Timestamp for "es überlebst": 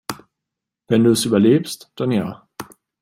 1.11-1.91